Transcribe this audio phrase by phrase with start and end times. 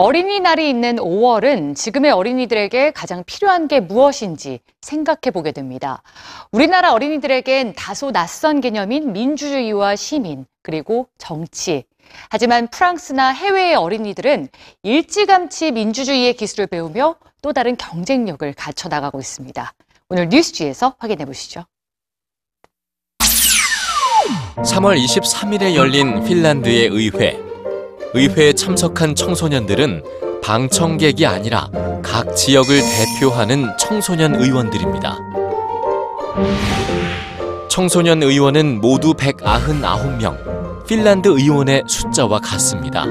[0.00, 6.02] 어린이날이 있는 5월은 지금의 어린이들에게 가장 필요한 게 무엇인지 생각해 보게 됩니다.
[6.52, 11.84] 우리나라 어린이들에겐 다소 낯선 개념인 민주주의와 시민, 그리고 정치.
[12.30, 14.48] 하지만 프랑스나 해외의 어린이들은
[14.82, 19.74] 일찌감치 민주주의의 기술을 배우며 또 다른 경쟁력을 갖춰 나가고 있습니다.
[20.08, 21.64] 오늘 뉴스지에서 확인해 보시죠.
[24.56, 27.49] 3월 23일에 열린 핀란드의 의회.
[28.12, 30.02] 의회에 참석한 청소년들은
[30.42, 31.68] 방청객이 아니라
[32.02, 35.16] 각 지역을 대표하는 청소년 의원들입니다.
[37.68, 43.06] 청소년 의원은 모두 199명, 핀란드 의원의 숫자와 같습니다.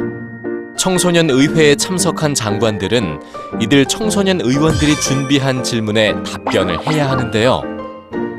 [0.77, 3.21] 청소년 의회에 참석한 장관들은
[3.61, 7.61] 이들 청소년 의원들이 준비한 질문에 답변을 해야 하는데요.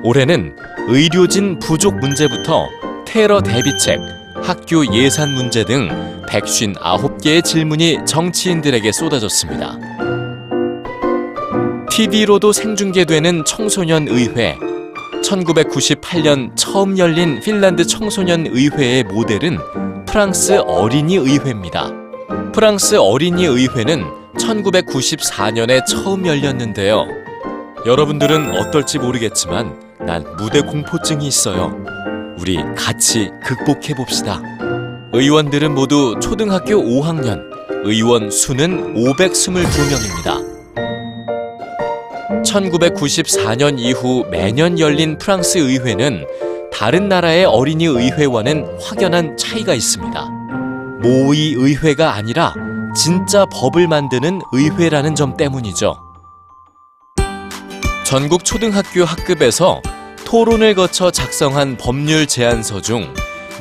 [0.02, 0.56] 올해는
[0.88, 2.66] 의료진 부족 문제부터
[3.06, 5.88] 테러 대비책, 학교 예산 문제 등
[6.28, 9.78] 159개의 질문이 정치인들에게 쏟아졌습니다.
[11.90, 14.56] TV로도 생중계되는 청소년 의회.
[15.22, 19.58] 1998년 처음 열린 핀란드 청소년 의회의 모델은
[20.06, 21.90] 프랑스 어린이 의회입니다.
[22.54, 24.04] 프랑스 어린이 의회는
[24.38, 27.06] 1994년에 처음 열렸는데요.
[27.86, 31.99] 여러분들은 어떨지 모르겠지만 난 무대 공포증이 있어요.
[32.40, 34.40] 우리 같이 극복해 봅시다.
[35.12, 37.42] 의원들은 모두 초등학교 5학년,
[37.84, 40.48] 의원 수는 522명입니다.
[42.42, 46.24] 1994년 이후 매년 열린 프랑스 의회는
[46.72, 50.24] 다른 나라의 어린이 의회와는 확연한 차이가 있습니다.
[51.02, 52.54] 모의 의회가 아니라
[52.96, 55.94] 진짜 법을 만드는 의회라는 점 때문이죠.
[58.06, 59.82] 전국 초등학교 학급에서
[60.30, 63.12] 토론을 거쳐 작성한 법률 제안서 중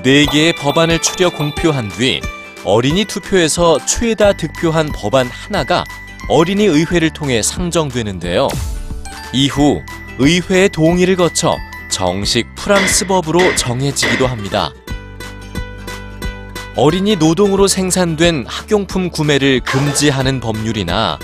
[0.04, 2.22] 4개의 법안을 추려 공표한 뒤
[2.64, 5.84] 어린이 투표에서 최다 득표한 법안 하나가
[6.28, 8.50] 어린이 의회를 통해 상정되는데요.
[9.34, 9.82] 이후
[10.20, 11.58] 의회의 동의를 거쳐
[11.90, 14.72] 정식 프랑스 법으로 정해지기도 합니다.
[16.76, 21.18] 어린이 노동으로 생산된 학용품 구매를 금지하는 법률이나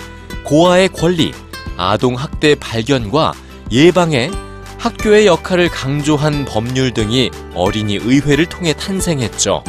[0.44, 1.34] 고아의 권리,
[1.78, 3.34] 아동 학대 발견과
[3.72, 4.32] 예방에
[4.78, 9.64] 학교의 역할을 강조한 법률 등이 어린이 의회를 통해 탄생했죠.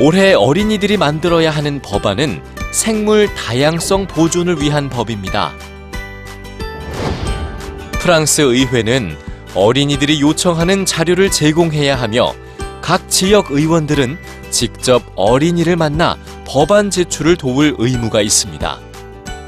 [0.00, 2.42] 올해 어린이들이 만들어야 하는 법안은
[2.72, 5.52] 생물 다양성 보존을 위한 법입니다.
[7.92, 9.16] 프랑스 의회는
[9.54, 12.34] 어린이들이 요청하는 자료를 제공해야 하며
[12.82, 14.18] 각 지역 의원들은
[14.50, 18.78] 직접 어린이를 만나 법안 제출을 도울 의무가 있습니다.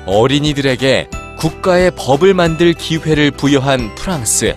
[0.06, 4.56] 어린이들에게 국가의 법을 만들 기회를 부여한 프랑스.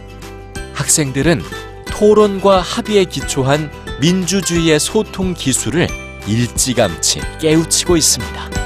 [0.81, 1.43] 학생들은
[1.85, 3.71] 토론과 합의에 기초한
[4.01, 5.87] 민주주의의 소통 기술을
[6.27, 8.60] 일찌감치 깨우치고 있습니다.